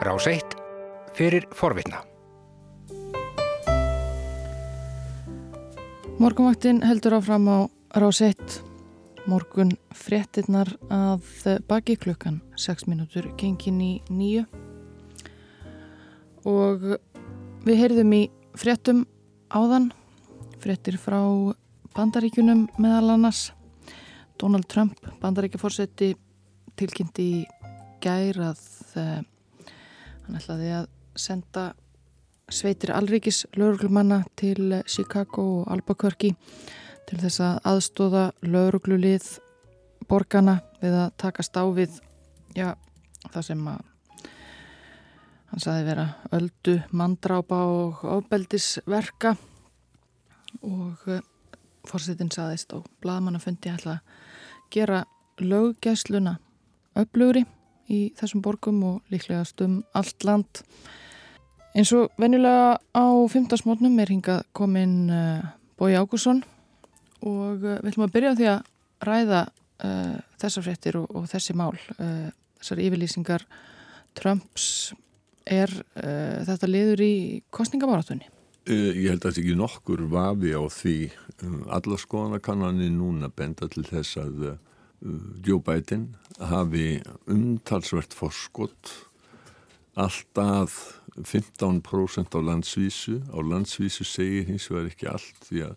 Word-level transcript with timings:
Rás 0.00 0.24
1 0.26 0.40
fyrir 1.12 1.44
forvitna. 1.52 1.98
Morgunvaktin 6.16 6.78
heldur 6.80 7.18
áfram 7.18 7.44
á 7.52 7.58
Rás 8.00 8.22
1. 8.24 8.62
Morgun 9.28 9.74
fréttinnar 9.92 10.70
að 10.88 11.60
baki 11.68 11.98
klukkan 12.00 12.38
6 12.56 12.88
minútur 12.88 13.28
gengin 13.36 13.82
í 13.84 13.90
nýju. 14.08 14.46
Og 16.48 16.86
við 17.68 17.80
heyrðum 17.82 18.14
í 18.16 18.22
fréttum 18.56 19.02
áðan, 19.52 19.90
fréttir 20.64 20.96
frá 20.96 21.20
bandaríkunum 21.92 22.70
meðal 22.80 23.18
annars. 23.18 23.50
Donald 24.40 24.64
Trump, 24.64 24.96
bandaríkjaforsetti, 25.20 26.14
tilkynnti 26.80 27.28
í 27.34 27.44
gær 28.00 28.40
að 28.48 28.64
uh, 28.96 29.20
hann 30.30 30.38
ætlaði 30.38 30.68
að 30.78 30.84
senda 31.18 31.62
sveitir 32.54 32.92
alríkis 32.94 33.42
lauruglumanna 33.58 34.20
til 34.38 34.76
Chicago 34.86 35.42
og 35.60 35.72
Albuquerque 35.74 36.36
til 37.08 37.18
þess 37.18 37.42
að 37.42 37.58
aðstóða 37.66 38.24
lauruglulið 38.46 39.26
borgana 40.06 40.60
við 40.78 40.94
að 41.00 41.10
takast 41.18 41.58
á 41.58 41.66
við 41.74 41.98
já, 42.54 42.76
það 43.26 43.46
sem 43.48 43.66
að 43.74 43.82
hann 45.50 45.64
saði 45.66 45.86
vera 45.90 46.06
öldu, 46.38 46.78
mandrápa 46.94 47.64
og 47.66 48.04
ofbeldisverka. 48.06 49.34
Og 50.62 51.08
uh, 51.10 51.22
fórsetin 51.90 52.30
saðist 52.30 52.70
á 52.70 52.78
bladamannafundi 53.02 53.74
að 53.74 53.98
gera 54.70 55.02
löggæsluna 55.42 56.38
öflugri 56.94 57.48
í 57.90 58.00
þessum 58.18 58.42
borgum 58.44 58.80
og 58.86 59.12
líklega 59.12 59.44
stum 59.48 59.80
allt 59.96 60.26
land. 60.26 60.62
Eins 61.74 61.92
og 61.94 62.10
venjulega 62.18 62.78
á 62.94 63.06
15. 63.30 63.62
mótnum 63.66 63.98
er 64.02 64.10
hingað 64.10 64.42
komin 64.56 64.94
uh, 65.14 65.42
Bói 65.78 65.94
Ágússon 65.98 66.42
og 67.22 67.62
uh, 67.62 67.78
við 67.78 67.92
ætlum 67.92 68.08
að 68.08 68.14
byrja 68.16 68.32
á 68.34 68.38
því 68.38 68.48
að 68.50 68.64
ræða 69.06 69.42
uh, 69.46 70.16
þessar 70.42 70.66
fréttir 70.66 70.98
og, 70.98 71.06
og 71.14 71.28
þessi 71.30 71.56
mál. 71.58 71.76
Þessar 72.60 72.82
yfirlýsingar 72.84 73.46
Trumps 74.18 74.66
er 75.48 75.70
þetta 75.96 76.68
liður 76.68 77.00
í 77.02 77.14
kostningamáratunni? 77.54 78.26
Ég 78.68 79.06
held 79.08 79.24
að 79.24 79.38
ekki 79.40 79.54
nokkur 79.56 80.02
vafi 80.12 80.52
á 80.52 80.62
því 80.70 80.96
um, 81.46 81.62
alla 81.72 81.96
skoðanakannanir 81.98 82.92
núna 82.92 83.30
benda 83.32 83.66
til 83.72 83.86
þess 83.88 84.18
að 84.20 84.42
Joe 85.00 85.60
Biden 85.64 86.16
hafi 86.38 87.00
umtalsvert 87.26 88.12
forskott 88.12 88.92
alltaf 89.96 91.00
15% 91.16 92.36
á 92.36 92.40
landsvísu. 92.40 93.20
Á 93.32 93.38
landsvísu 93.40 94.04
segir 94.04 94.44
hins 94.48 94.68
vegar 94.70 94.90
ekki 94.90 95.08
allt 95.10 95.46
því 95.48 95.62
að 95.66 95.74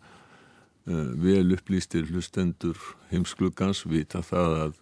uh, 0.91 1.11
vel 1.23 1.55
upplýstir 1.55 2.07
hlustendur 2.11 2.79
heimsklugans 3.11 3.85
vita 3.87 4.21
það 4.23 4.57
að 4.65 4.81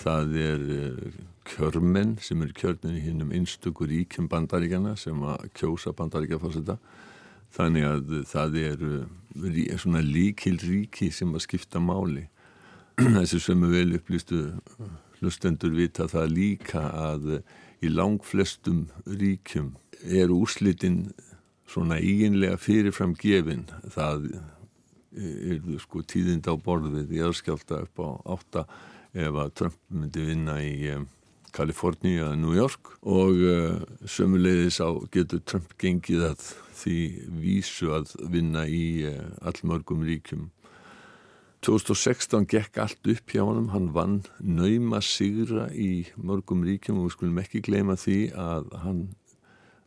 það 0.00 0.34
er 0.42 0.66
uh, 0.76 1.20
kjörmenn 1.50 2.16
sem 2.22 2.42
er 2.42 2.52
kjörnin 2.56 2.98
í 2.98 3.04
hinnum 3.06 3.32
einstökur 3.34 3.90
ríkjum 3.90 4.28
bandaríkjana 4.30 4.96
sem 4.98 5.22
að 5.22 5.46
kjósa 5.58 5.94
bandaríkjafásita 5.96 6.76
þannig 7.54 7.86
að 7.86 8.12
það 8.30 8.60
er 8.64 8.84
uh, 8.86 9.78
svona 9.78 10.02
líkil 10.04 10.58
ríki 10.58 11.10
sem 11.14 11.32
að 11.34 11.46
skipta 11.46 11.82
máli 11.82 12.28
þessi 13.16 13.38
sem 13.40 13.62
er 13.64 13.70
vel 13.72 13.96
upplýstu 13.96 14.38
hlustendur 15.20 15.72
vita 15.72 16.04
það 16.10 16.32
líka 16.34 16.82
að 16.92 17.28
í 17.80 17.88
langflestum 17.92 18.86
ríkjum 19.08 19.70
er 20.04 20.32
úrslitin 20.32 21.06
svona 21.70 22.00
eiginlega 22.00 22.58
fyrirfram 22.60 23.14
gefin. 23.20 23.64
Það 23.94 24.26
er 25.16 25.62
sko 25.80 26.02
tíðind 26.04 26.50
á 26.50 26.54
borðið 26.60 27.16
í 27.16 27.22
aðskjálta 27.24 27.80
upp 27.86 28.04
á 28.04 28.08
átta 28.36 28.66
ef 29.16 29.40
að 29.46 29.56
Trump 29.58 29.80
myndi 29.88 30.26
vinna 30.28 30.60
í 30.62 30.74
um, 30.94 31.08
Kaliforníu 31.56 32.20
eða 32.26 32.36
New 32.38 32.54
York 32.54 32.92
og 33.00 33.40
uh, 33.40 33.80
sömulegðis 34.06 34.78
á 34.84 34.90
getur 35.10 35.42
Trump 35.42 35.72
gengið 35.80 36.28
að 36.30 36.46
því 36.82 36.98
vísu 37.40 37.90
að 37.96 38.12
vinna 38.30 38.68
í 38.68 39.08
uh, 39.08 39.24
allmörgum 39.40 40.04
ríkjum 40.06 40.50
2016 41.66 42.46
gekk 42.48 42.78
allt 42.80 43.08
upp 43.12 43.32
hjá 43.34 43.42
hann, 43.44 43.68
hann 43.74 43.90
vann 43.92 44.20
nauma 44.40 45.02
sigra 45.04 45.68
í 45.72 46.06
mörgum 46.16 46.62
ríkjum 46.64 47.02
og 47.02 47.10
við 47.10 47.16
skulum 47.16 47.40
ekki 47.42 47.60
gleyma 47.66 47.98
því 48.00 48.20
að 48.32 48.70
hann 48.84 49.02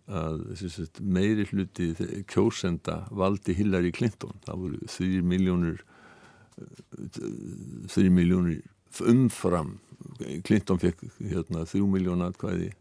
að 0.03 0.43
sagt, 0.59 0.99
meiri 0.99 1.45
hluti 1.47 1.93
kjósenda 2.27 3.07
valdi 3.11 3.55
Hillary 3.55 3.91
Clinton. 3.95 4.35
Það 4.43 4.59
voru 4.59 4.91
þrjir 4.91 5.23
miljónir 5.23 5.81
þrjir 7.89 8.11
miljónir 8.13 8.61
umfram. 9.09 9.77
Clinton 10.45 10.81
fekk 10.81 11.05
hérna, 11.17 11.63
þrjú 11.65 11.87
miljónu 11.89 12.27
atkvæði 12.27 12.73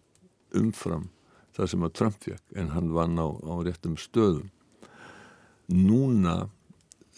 umfram 0.59 1.09
það 1.57 1.71
sem 1.71 1.87
að 1.87 1.95
Trump 1.97 2.19
fekk 2.25 2.59
en 2.59 2.73
hann 2.75 2.91
vann 2.93 3.21
á, 3.21 3.29
á 3.29 3.55
réttum 3.65 3.97
stöðum. 4.01 4.51
Núna 5.73 6.51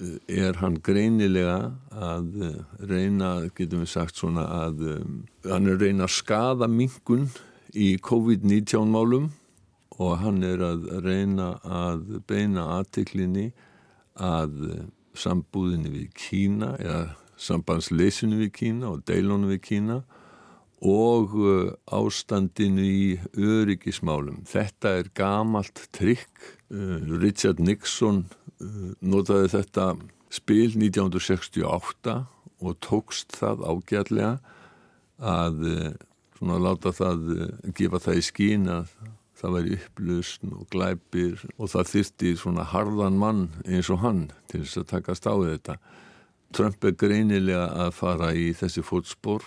er 0.00 0.58
hann 0.58 0.80
greinilega 0.82 1.74
að 1.94 2.40
eh, 2.42 2.56
reyna, 2.90 3.46
getum 3.54 3.84
við 3.84 3.92
sagt 3.92 4.18
svona 4.18 4.46
að 4.66 4.82
um, 4.96 5.20
hann 5.46 5.70
er 5.70 5.78
reyna 5.78 6.08
að 6.08 6.16
skada 6.16 6.68
mingun 6.70 7.28
í 7.74 7.94
COVID-19 8.02 8.90
málum 8.90 9.30
og 10.02 10.16
hann 10.24 10.42
er 10.42 10.64
að 10.66 10.88
reyna 11.04 11.54
að 11.62 12.18
beina 12.26 12.66
aðtiklinni 12.80 13.52
að 14.18 14.82
sambúðinni 15.14 15.92
við 15.92 16.10
Kína 16.18 16.72
eða 16.82 17.04
sambandsleysinu 17.38 18.40
við 18.42 18.52
Kína 18.58 18.90
og 18.96 19.04
deilónu 19.06 19.52
við 19.52 19.62
Kína 19.68 20.00
og 20.84 21.38
ástandinu 21.94 22.82
í 22.82 23.04
öryggismálum. 23.38 24.42
Þetta 24.50 24.98
er 24.98 25.08
gamalt 25.16 25.86
trikk. 25.94 26.34
Richard 26.68 27.62
Nixon 27.62 28.24
Eh, 28.26 28.43
notaði 29.04 29.50
þetta 29.52 29.86
spil 30.34 30.74
1968 30.74 32.14
og 32.64 32.78
tókst 32.82 33.34
það 33.38 33.64
ágætlega 33.66 34.32
að 35.24 35.66
eh, 35.70 35.90
svona 36.38 36.60
láta 36.62 36.92
það, 36.94 37.26
eh, 37.34 37.52
gefa 37.76 38.00
það 38.02 38.20
í 38.20 38.24
skín 38.28 38.70
að 38.72 38.94
það 39.38 39.56
væri 39.56 39.76
upplustn 39.78 40.54
og 40.54 40.64
glæpir 40.72 41.44
og 41.58 41.70
það 41.74 41.90
þyrti 41.90 42.32
svona 42.40 42.64
harðan 42.70 43.20
mann 43.20 43.44
eins 43.66 43.90
og 43.92 44.00
hann 44.04 44.24
til 44.50 44.62
þess 44.62 44.80
að 44.80 44.90
takast 44.94 45.28
á 45.28 45.34
þetta. 45.34 45.76
Trump 46.54 46.86
er 46.86 46.96
greinilega 46.96 47.66
að 47.86 47.94
fara 47.98 48.30
í 48.34 48.52
þessi 48.54 48.84
fótspor 48.86 49.42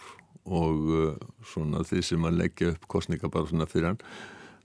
og 0.48 1.18
svona 1.48 1.84
þeir 1.88 2.04
sem 2.04 2.28
að 2.28 2.40
leggja 2.42 2.74
upp 2.74 2.88
kostninga 2.92 3.32
bara 3.32 3.48
svona 3.48 3.68
fyrir 3.68 3.94
hann. 3.94 4.02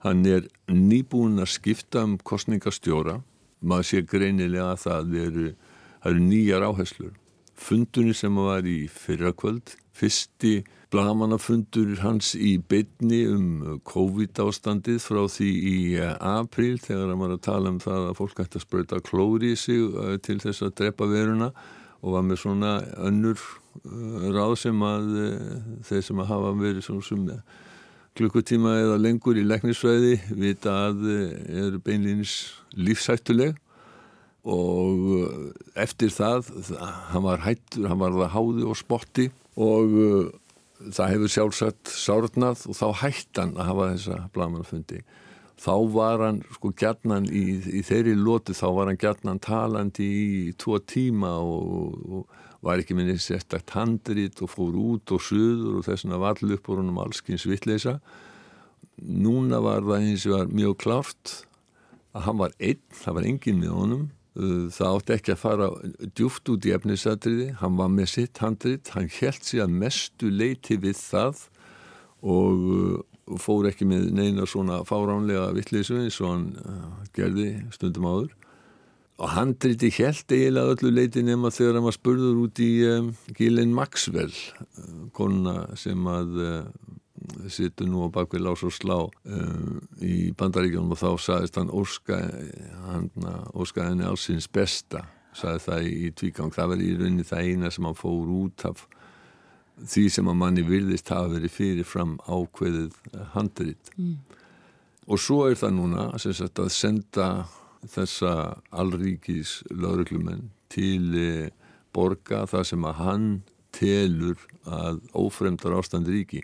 Hann 0.02 0.26
er 0.26 0.48
nýbúin 0.66 1.38
að 1.42 1.54
skipta 1.54 2.02
um 2.02 2.18
kostningastjóra 2.18 3.20
maður 3.62 3.88
sé 3.88 4.04
greinilega 4.06 4.72
að 4.74 4.84
það 4.84 5.16
eru, 5.22 5.48
það 6.02 6.12
eru 6.12 6.28
nýjar 6.28 6.68
áherslur. 6.68 7.16
Fundunni 7.62 8.14
sem 8.16 8.38
var 8.42 8.66
í 8.66 8.78
fyrrakvöld, 8.90 9.76
fyrsti 9.94 10.62
blagamannafundur 10.92 12.02
hans 12.02 12.34
í 12.36 12.56
beitni 12.68 13.22
um 13.30 13.78
COVID 13.88 14.40
ástandið 14.44 15.00
frá 15.00 15.22
því 15.30 15.50
í 15.70 15.76
april 16.02 16.74
þegar 16.82 17.12
hann 17.12 17.22
var 17.22 17.34
að 17.36 17.44
tala 17.46 17.72
um 17.72 17.78
það 17.80 18.08
að 18.10 18.18
fólk 18.18 18.42
ætti 18.44 18.60
að 18.60 18.66
spröyta 18.66 19.00
klóri 19.04 19.54
í 19.54 19.58
sig 19.58 19.80
eh, 19.80 20.18
til 20.24 20.38
þess 20.42 20.66
að 20.66 20.74
drepa 20.82 21.08
veruna 21.08 21.52
og 22.02 22.16
var 22.16 22.26
með 22.26 22.42
svona 22.42 22.74
önnur 23.08 23.40
eh, 23.40 24.28
ráð 24.36 24.56
sem 24.66 24.84
að 24.84 25.12
eh, 25.22 25.60
þeir 25.88 26.06
sem 26.10 26.22
að 26.24 26.32
hafa 26.34 26.54
verið 26.60 26.86
svona 26.88 27.08
sem 27.08 27.26
klukkutíma 28.18 28.76
eða 28.82 29.00
lengur 29.00 29.38
í 29.40 29.44
leknisvæði 29.46 30.16
vita 30.36 30.74
að 30.88 31.06
er 31.08 31.78
beinlýnis 31.84 32.34
lífsættuleg 32.76 33.56
og 34.42 35.08
uh, 35.22 35.50
eftir 35.78 36.10
það, 36.10 36.50
hann 37.12 37.24
var 37.24 37.42
hættur, 37.44 37.86
hann 37.88 38.00
var 38.00 38.14
það 38.16 38.32
háði 38.34 38.66
og 38.66 38.78
spotti 38.78 39.28
og 39.54 39.94
uh, 39.94 40.30
það 40.90 41.12
hefur 41.14 41.32
sjálfsagt 41.36 41.92
sárnað 41.94 42.64
og 42.66 42.78
þá 42.78 42.86
hætt 43.04 43.38
hann 43.38 43.54
að 43.56 43.68
hafa 43.70 43.90
þessa 43.92 44.20
blagamannafundi. 44.34 45.02
Þá 45.62 45.74
var 45.94 46.24
hann 46.24 46.40
sko 46.56 46.72
gætnan 46.74 47.28
í, 47.30 47.44
í 47.70 47.82
þeirri 47.86 48.16
lóti, 48.18 48.56
þá 48.56 48.66
var 48.74 48.90
hann 48.90 48.98
gætnan 48.98 49.42
talandi 49.42 50.08
í 50.48 50.54
tvo 50.58 50.80
tíma 50.82 51.36
og, 51.38 52.00
og 52.02 52.40
var 52.62 52.80
ekki 52.80 52.94
minni 52.96 53.18
sérstakt 53.18 53.74
handrit 53.74 54.38
og 54.44 54.52
fór 54.52 54.76
út 54.78 55.12
og 55.14 55.22
suður 55.24 55.80
og 55.80 55.86
þess 55.86 56.06
vegna 56.06 56.20
var 56.22 56.36
allir 56.36 56.58
upp 56.58 56.70
og 56.70 56.78
húnum 56.78 57.00
allskins 57.02 57.46
vittleisa. 57.50 57.98
Núna 59.02 59.58
var 59.64 59.82
það 59.82 60.08
eins 60.08 60.26
og 60.28 60.36
var 60.36 60.52
mjög 60.52 60.76
klárt 60.84 61.32
að 62.12 62.26
hann 62.28 62.42
var 62.42 62.54
einn, 62.60 62.82
það 62.94 63.16
var 63.18 63.28
enginn 63.30 63.62
með 63.62 63.78
honum. 63.78 64.10
Uh, 64.32 64.68
það 64.72 64.98
átti 64.98 65.14
ekki 65.16 65.32
að 65.34 65.40
fara 65.42 65.70
djúft 66.16 66.48
út 66.48 66.64
í 66.64 66.72
efnisatriði, 66.72 67.48
hann 67.60 67.74
var 67.76 67.90
með 67.92 68.12
sitt 68.14 68.38
handrit, 68.40 68.92
hann 68.94 69.10
held 69.18 69.42
sig 69.44 69.60
að 69.60 69.74
mestu 69.82 70.30
leiti 70.32 70.78
við 70.80 70.96
það 70.96 71.42
og, 72.22 73.02
fór 73.38 73.68
ekki 73.68 73.86
með 73.86 74.08
neina 74.16 74.46
svona 74.50 74.80
fáránlega 74.84 75.52
vittleysu 75.56 75.98
eins 76.00 76.16
og 76.20 76.30
hann 76.30 76.46
uh, 76.62 77.02
gerði 77.16 77.50
stundum 77.74 78.08
áður 78.08 78.32
og 79.20 79.28
hann 79.34 79.54
driti 79.60 79.90
helt 79.98 80.32
eiginlega 80.32 80.76
öllu 80.76 80.92
leiti 80.94 81.22
nema 81.24 81.52
þegar 81.52 81.78
hann 81.78 81.88
var 81.88 81.96
spurður 81.96 82.40
út 82.46 82.62
í 82.62 82.70
um, 82.88 83.12
Gilin 83.36 83.74
Maxwell 83.76 84.32
uh, 84.32 85.06
konuna 85.16 85.66
sem 85.78 86.08
að 86.10 86.38
uh, 86.42 86.60
sittu 87.52 87.86
nú 87.86 88.06
á 88.06 88.14
bakvið 88.14 88.46
lás 88.46 88.64
og 88.66 88.74
slá 88.74 88.98
um, 89.04 89.82
í 90.02 90.32
bandaríkjónum 90.38 90.96
og 90.96 91.02
þá 91.02 91.10
sagðist 91.22 91.58
hann 91.60 91.70
óska 91.70 92.18
hann 92.88 93.10
óska 93.54 93.86
henni 93.90 94.08
allsins 94.08 94.48
besta 94.50 95.04
sagði 95.36 95.64
það 95.66 95.86
í, 95.86 95.92
í 95.92 96.10
tvígang. 96.16 96.52
Það 96.52 96.72
var 96.72 96.82
í 96.82 96.90
rauninni 96.96 97.26
það 97.26 97.48
eina 97.48 97.70
sem 97.72 97.88
hann 97.88 97.98
fór 97.98 98.32
út 98.42 98.66
af 98.68 98.84
því 99.88 100.04
sem 100.12 100.28
að 100.28 100.38
manni 100.42 100.64
virðist 100.66 101.10
hafa 101.12 101.32
verið 101.32 101.54
fyrir 101.54 101.88
fram 101.88 102.18
ákveðið 102.26 102.98
handrit. 103.32 103.92
Mm. 103.96 104.18
og 105.06 105.18
svo 105.18 105.46
er 105.48 105.56
það 105.58 105.72
núna 105.78 106.02
sagt, 106.20 106.60
að 106.62 106.68
senda 106.70 107.28
þessa 107.90 108.34
allríkis 108.70 109.60
lauruglumenn 109.70 110.50
til 110.72 111.16
eh, 111.18 111.48
borga 111.94 112.44
það 112.50 112.68
sem 112.70 112.86
að 112.88 113.00
hann 113.00 113.26
telur 113.72 114.40
að 114.68 115.00
ófremdar 115.16 115.74
ástand 115.78 116.10
ríki. 116.12 116.42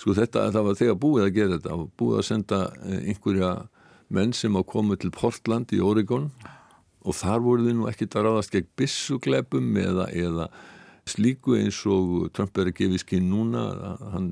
Sko 0.00 0.16
þetta, 0.16 0.48
það 0.54 0.66
var 0.68 0.78
þegar 0.80 1.00
búið 1.00 1.26
að 1.26 1.36
gera 1.38 1.56
þetta, 1.56 1.78
búið 2.00 2.20
að 2.20 2.28
senda 2.28 2.60
eh, 2.82 3.00
einhverja 3.12 3.54
menn 4.14 4.34
sem 4.36 4.58
á 4.58 4.62
komu 4.66 4.98
til 5.00 5.12
Portland 5.14 5.72
í 5.74 5.80
Oregon 5.82 6.28
og 7.04 7.16
þar 7.16 7.42
voru 7.44 7.66
þið 7.66 7.76
nú 7.78 7.88
ekkit 7.90 8.16
að 8.16 8.26
ráðast 8.28 8.54
gegn 8.54 8.70
bissugleipum 8.78 9.74
eða, 9.80 10.08
eða 10.12 10.48
slíku 11.08 11.56
eins 11.58 11.80
og 11.88 12.30
Trump 12.36 12.56
er 12.58 12.70
að 12.70 12.78
gefa 12.78 12.98
í 12.98 13.02
skinn 13.02 13.28
núna, 13.32 13.64
hann 14.14 14.30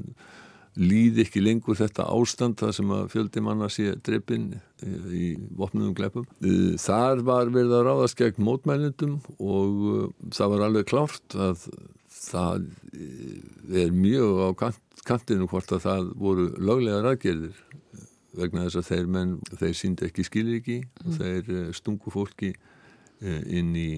líði 0.79 1.27
ekki 1.27 1.43
lengur 1.43 1.77
þetta 1.77 2.07
ástand 2.15 2.61
það 2.61 2.77
sem 2.79 2.93
að 2.97 3.09
fjöldi 3.13 3.43
manna 3.45 3.69
sé 3.73 3.91
dreppin 4.05 4.53
eh, 4.55 5.09
í 5.13 5.27
vopnum 5.59 5.93
gleipum. 5.97 6.29
Eh, 6.41 6.79
þar 6.81 7.25
var 7.29 7.53
verið 7.53 7.77
að 7.79 7.85
ráðast 7.89 8.21
gegn 8.21 8.47
mótmælindum 8.47 9.19
og 9.39 10.15
það 10.33 10.55
var 10.55 10.65
alveg 10.69 10.89
klárt 10.93 11.37
að 11.37 11.67
það 12.23 12.67
eh, 12.95 13.85
er 13.85 13.93
mjög 13.95 14.41
á 14.41 14.49
kant, 14.65 14.81
kantinu 15.09 15.49
hvort 15.51 15.73
að 15.75 15.87
það 15.87 16.11
voru 16.21 16.49
löglega 16.63 17.03
ræðgerðir 17.07 17.63
vegna 18.39 18.67
þess 18.67 18.81
að 18.81 18.89
þeir 18.89 19.09
menn, 19.17 19.33
þeir 19.51 19.75
síndi 19.77 20.09
ekki 20.09 20.27
skilir 20.27 20.61
ekki 20.61 20.79
mm. 20.83 21.03
og 21.05 21.19
þeir 21.19 21.51
eh, 21.57 21.71
stungu 21.77 22.13
fólki 22.15 22.53
eh, 22.53 23.43
inn 23.59 23.75
í 23.77 23.91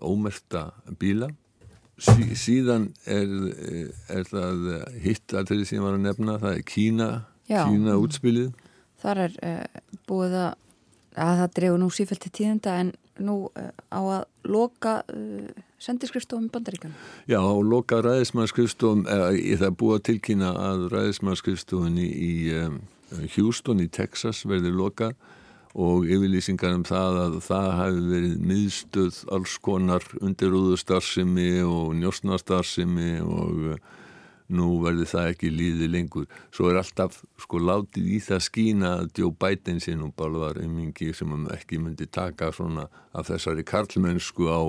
ómerta 0.00 0.70
bíla 0.98 1.30
sí, 2.02 2.26
síðan 2.38 2.88
er, 3.06 3.36
er 4.12 4.26
það 4.28 4.66
hitt 5.04 5.36
að 5.36 5.52
þeirri 5.52 5.68
sem 5.68 5.78
ég 5.78 5.86
var 5.86 5.98
að 5.98 6.04
nefna 6.08 6.38
það 6.42 6.58
er 6.58 6.66
Kína, 6.72 7.08
Já. 7.50 7.62
Kína 7.64 7.96
útspilið 8.02 8.50
Þar 9.02 9.24
er 9.24 9.38
uh, 9.42 9.82
búið 10.06 10.36
að, 10.38 10.52
að 11.18 11.40
það 11.40 11.54
drefur 11.58 11.80
nú 11.82 11.90
sífælt 11.90 12.22
til 12.22 12.32
tíðenda 12.38 12.78
en 12.84 12.92
nú 13.22 13.36
uh, 13.50 13.70
á 13.90 14.00
að 14.00 14.50
loka 14.50 14.94
uh, 15.10 15.62
sendiskrifstofum 15.82 16.46
í 16.46 16.52
bandaríkan? 16.54 16.94
Já, 17.30 17.40
og 17.40 17.64
loka 17.66 17.98
ræðismannskrifstofum, 18.04 19.04
eða 19.10 19.32
það 19.58 19.68
er 19.68 19.76
búið 19.80 19.98
að 19.98 20.06
tilkynna 20.10 20.52
að 20.68 20.86
ræðismannskrifstofunni 20.94 22.06
í 22.06 22.34
um, 22.60 22.78
Houston 23.34 23.82
í 23.82 23.88
Texas 23.92 24.44
verður 24.48 24.78
loka 24.78 25.12
og 25.72 26.04
yfirlýsingar 26.04 26.74
um 26.76 26.84
það 26.84 27.18
að 27.22 27.36
það 27.46 27.66
hafi 27.78 28.04
verið 28.10 28.44
miðstöð 28.50 29.18
alls 29.32 29.56
konar 29.64 30.04
undirúðustarsimi 30.20 31.50
og 31.64 31.94
njósnastarsimi 31.96 33.12
og 33.24 33.62
uh, 33.72 33.78
nú 34.52 34.68
verður 34.82 35.08
það 35.08 35.28
ekki 35.32 35.52
líði 35.52 35.88
lengur. 35.88 36.26
Svo 36.52 36.68
er 36.68 36.82
alltaf 36.82 37.22
sko 37.40 37.60
látið 37.62 38.10
í 38.18 38.20
það 38.20 38.42
skína 38.48 38.90
að 39.00 39.22
Joe 39.22 39.32
Biden 39.32 39.80
sinn 39.80 40.02
og 40.04 40.12
bara 40.18 40.42
var 40.44 40.60
einmingi 40.60 41.14
sem 41.16 41.32
ekki 41.54 41.80
myndi 41.80 42.08
taka 42.12 42.50
svona 42.52 42.90
af 43.16 43.30
þessari 43.30 43.64
karlmennsku 43.64 44.52
á 44.52 44.60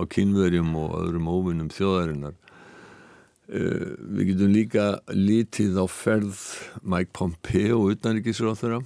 á 0.00 0.02
kynverjum 0.08 0.70
og 0.78 0.94
öðrum 1.02 1.28
óvinnum 1.28 1.68
þjóðarinnar. 1.74 2.38
Uh, 3.50 3.92
við 4.14 4.32
getum 4.32 4.54
líka 4.54 4.86
litið 5.12 5.76
á 5.76 5.84
ferð 5.90 6.40
Mike 6.80 7.12
Pompeo 7.12 7.82
utanrikisráþara 7.90 8.80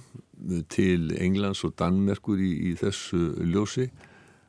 til 0.69 1.09
Englands 1.21 1.63
og 1.67 1.75
Danmerkur 1.79 2.41
í, 2.41 2.51
í 2.69 2.75
þessu 2.79 3.35
ljósi. 3.45 3.89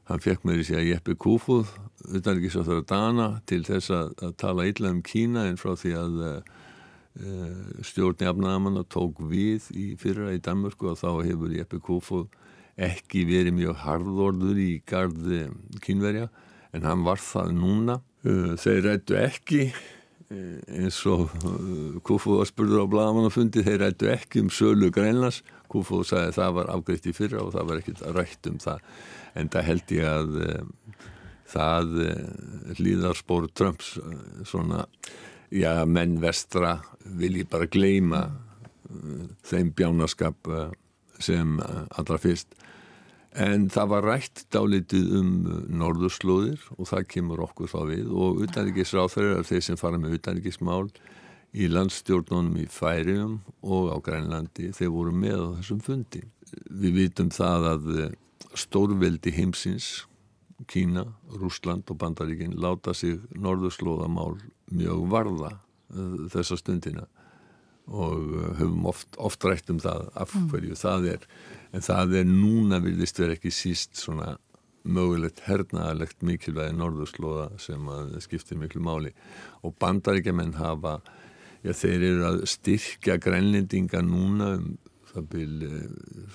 Hann 0.06 0.22
fekk 0.22 0.44
með 0.46 0.62
því 0.68 0.76
að 0.78 0.88
Jeppe 0.90 1.16
Kofod 1.18 1.70
utanrikisráþara 2.06 2.84
Dana 2.86 3.28
til 3.50 3.64
þess 3.66 3.90
að, 3.94 4.12
að 4.22 4.36
tala 4.38 4.66
illa 4.70 4.92
um 4.94 5.02
Kína 5.06 5.46
en 5.50 5.58
frá 5.58 5.72
því 5.78 5.94
að 5.98 6.18
uh, 6.22 6.40
stjórn 7.86 8.22
jafnaðamanna 8.22 8.84
tók 8.92 9.18
við 9.32 9.70
í 9.74 9.86
fyrra 9.98 10.34
í 10.36 10.42
Danmörku 10.44 10.92
og 10.92 11.00
þá 11.00 11.10
hefur 11.26 11.54
Jeppe 11.56 11.80
Kofod 11.82 12.28
ekki 12.76 13.24
verið 13.26 13.56
mjög 13.56 13.80
harðorður 13.86 14.58
í 14.60 14.70
gardi 14.86 15.46
kynverja 15.82 16.28
en 16.76 16.84
hann 16.84 17.06
var 17.06 17.22
það 17.22 17.54
núna 17.56 18.00
þeir 18.60 18.82
rættu 18.84 19.16
ekki 19.16 19.70
eins 20.30 20.98
og 21.06 21.28
uh, 21.46 21.98
Kufo 22.06 22.40
var 22.40 22.48
spurður 22.48 22.82
á 22.82 22.90
blagamannafundi 22.90 23.62
þeir 23.66 23.84
rættu 23.84 24.08
ekki 24.10 24.42
um 24.42 24.50
sölu 24.50 24.90
greinlas 24.94 25.42
Kufo 25.70 26.02
sagði 26.06 26.32
að 26.32 26.38
það 26.40 26.56
var 26.58 26.72
afgreitt 26.74 27.06
í 27.06 27.14
fyrra 27.14 27.44
og 27.44 27.52
það 27.54 27.70
var 27.70 27.82
ekkert 27.82 28.02
rætt 28.16 28.50
um 28.50 28.58
það. 28.62 28.82
En 29.36 29.52
það 29.52 29.68
held 29.68 29.94
ég 29.94 30.10
að 30.10 30.36
það 31.46 31.96
hlýðarspór 32.78 33.48
Trumps 33.54 33.92
svona 34.48 34.86
já 35.54 35.84
menn 35.86 36.16
vestra 36.22 36.76
vil 37.18 37.36
ég 37.42 37.50
bara 37.50 37.68
gleima 37.70 38.24
þeim 39.46 39.70
bjánaskap 39.78 40.50
sem 41.22 41.58
allra 41.62 42.18
fyrst 42.22 42.56
En 43.36 43.66
það 43.68 43.90
var 43.90 44.06
rætt 44.06 44.44
dálitið 44.54 45.10
um 45.18 45.32
norðurslóðir 45.76 46.62
og 46.78 46.88
það 46.88 47.08
kemur 47.12 47.42
okkur 47.44 47.68
þá 47.68 47.80
við 47.90 48.12
og 48.16 48.40
utanrikiðsráþærar 48.46 49.40
er 49.42 49.48
þeir 49.48 49.64
sem 49.66 49.80
fara 49.80 50.00
með 50.00 50.16
utanrikiðsmál 50.16 50.86
í 51.56 51.68
landstjórnunum 51.68 52.56
í 52.62 52.66
Færium 52.72 53.38
og 53.60 53.92
á 53.92 53.96
Grænlandi 54.04 54.70
þeir 54.76 54.92
voru 54.94 55.12
með 55.12 55.42
á 55.44 55.48
þessum 55.58 55.82
fundi. 55.84 56.22
Við 56.70 56.96
vitum 56.96 57.28
það 57.34 57.68
að 57.74 57.90
uh, 57.92 58.08
stórveldi 58.56 59.34
heimsins, 59.36 60.06
Kína, 60.72 61.04
Rúsland 61.36 61.90
og 61.92 62.00
Bandaríkinn 62.00 62.56
láta 62.56 62.94
sig 62.96 63.20
norðurslóðamál 63.36 64.38
mjög 64.72 65.04
varða 65.12 65.52
uh, 65.92 66.24
þessa 66.32 66.56
stundina 66.56 67.04
og 67.86 68.56
höfum 68.58 68.86
oft, 68.90 69.08
oft 69.16 69.44
rætt 69.46 69.70
um 69.70 69.78
það 69.82 70.08
af 70.14 70.34
mm. 70.34 70.48
hverju 70.50 70.72
mm. 70.74 70.80
það 70.80 71.06
er 71.12 71.28
en 71.72 71.84
það 71.86 72.16
er 72.20 72.26
núna 72.30 72.80
vilist 72.82 73.20
verið 73.20 73.36
ekki 73.36 73.52
síst 73.54 74.00
svona 74.00 74.36
mögulegt 74.86 75.42
hernaðalegt 75.46 76.22
mikilvægi 76.26 76.74
norðurslóða 76.78 77.48
sem 77.62 77.86
að 77.90 78.16
skiptir 78.24 78.58
miklu 78.58 78.82
máli 78.82 79.12
og 79.66 79.74
bandaríkjaman 79.82 80.54
hafa 80.58 80.98
já 81.64 81.72
þeir 81.74 82.06
eru 82.10 82.26
að 82.28 82.42
styrkja 82.50 83.18
grænlendinga 83.22 84.02
núna 84.06 84.52
um 84.60 84.76
það 85.10 85.28
byrj 85.32 85.66
eh, 85.66 85.84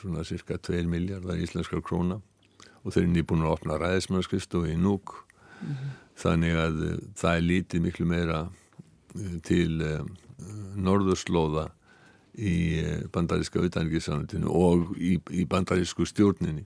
svona 0.02 0.26
cirka 0.28 0.58
2 0.58 0.84
miljardar 0.90 1.40
íslenskar 1.40 1.84
króna 1.86 2.22
og 2.82 2.94
þeir 2.94 3.04
eru 3.04 3.14
nýbúin 3.14 3.46
að 3.46 3.56
opna 3.56 3.78
ræðismannskristu 3.82 4.64
í 4.72 4.78
núk 4.80 5.14
mm 5.62 5.68
-hmm. 5.68 5.92
þannig 6.24 6.56
að 6.66 6.84
eh, 6.88 6.98
það 7.16 7.36
er 7.36 7.48
lítið 7.52 7.82
miklu 7.82 8.06
meira 8.06 8.42
til 9.44 9.82
norðurslóða 10.82 11.70
í 12.40 12.54
eh, 12.80 13.02
bandaríska 13.12 13.60
auðvitaðingiðsánutinu 13.60 14.52
og 14.52 14.94
í, 14.96 15.18
í 15.36 15.46
bandarísku 15.50 16.08
stjórninni. 16.08 16.64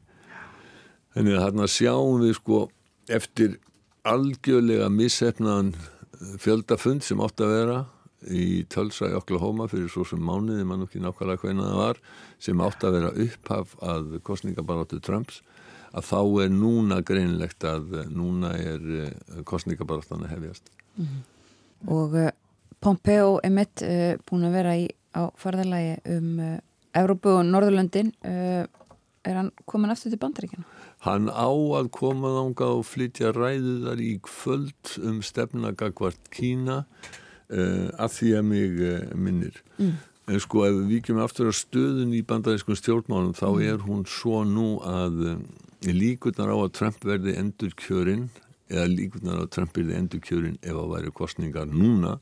Þannig 1.16 1.38
að 1.38 1.46
hérna 1.46 1.68
sjáum 1.72 2.22
við 2.22 2.36
sko 2.38 2.62
eftir 3.16 3.58
algjörlega 4.06 4.92
missefnaðan 4.94 5.74
eh, 5.76 6.38
fjöldafund 6.42 7.06
sem 7.06 7.22
átt 7.24 7.42
að 7.44 7.56
vera 7.56 7.82
í 8.26 8.64
tölsa 8.72 9.10
í 9.12 9.18
Oklahoma 9.18 9.68
fyrir 9.70 9.90
svo 9.92 10.06
sem 10.08 10.22
mánuði, 10.22 10.66
mann 10.66 10.86
ekki 10.86 11.02
nákvæmlega 11.02 11.44
hvernig 11.44 11.68
það 11.68 11.82
var, 11.82 12.00
sem 12.42 12.64
átt 12.66 12.86
að 12.86 12.98
vera 12.98 13.12
upphaf 13.26 13.76
að 13.86 14.16
kostningabarátu 14.26 14.98
Trumps, 15.06 15.44
að 15.96 16.08
þá 16.10 16.22
er 16.46 16.56
núna 16.56 17.02
greinlegt 17.06 17.66
að 17.68 18.02
eh, 18.02 18.10
núna 18.14 18.56
er 18.58 19.46
kostningabarátana 19.48 20.30
hefjast. 20.32 20.74
Mm 20.96 21.06
-hmm. 21.06 21.24
Og 21.92 22.16
Pompeo 22.86 23.40
mitt 23.50 23.82
uh, 23.82 24.14
búin 24.30 24.46
að 24.46 24.58
vera 24.60 24.78
í 24.78 24.86
á 25.18 25.26
farðalagi 25.42 25.96
um 26.14 26.32
uh, 26.38 26.58
Európu 26.96 27.32
og 27.40 27.48
Norðurlöndin 27.48 28.12
uh, 28.22 28.62
er 29.26 29.40
hann 29.40 29.50
komin 29.66 29.90
aftur 29.90 30.14
til 30.14 30.20
bandaríkina? 30.22 30.68
Hann 31.02 31.32
á 31.34 31.50
að 31.50 31.90
koma 31.96 32.30
þánga 32.36 32.68
og 32.78 32.84
flytja 32.86 33.32
ræðuðar 33.34 34.04
í 34.06 34.12
kvöld 34.26 34.92
um 35.02 35.24
stefnagagvart 35.26 36.30
Kína 36.34 36.84
að 37.46 38.10
því 38.10 38.30
að 38.40 38.46
mig 38.50 38.80
minnir 39.14 39.58
mm. 39.78 39.92
en 40.34 40.40
sko 40.42 40.64
ef 40.66 40.74
við 40.80 40.94
vikjum 40.96 41.20
aftur 41.22 41.52
að 41.52 41.60
stöðun 41.60 42.16
í 42.18 42.24
bandarískun 42.26 42.80
stjórnmálum 42.80 43.36
þá 43.38 43.46
mm. 43.52 43.60
er 43.68 43.84
hún 43.86 44.02
svo 44.10 44.40
nú 44.50 44.80
að 44.82 45.20
líkurnar 45.86 46.50
á 46.50 46.58
að 46.58 46.74
Trump 46.80 47.06
verði 47.06 47.36
endur 47.38 47.76
kjörinn 47.78 48.32
eða 48.74 48.88
líkurnar 48.90 49.42
á 49.42 49.46
að 49.46 49.52
Trump 49.58 49.78
verði 49.78 50.00
endur 50.00 50.26
kjörinn 50.26 50.58
ef 50.64 50.74
það 50.74 50.96
væri 50.96 51.14
kostningar 51.22 51.70
núna 51.70 52.16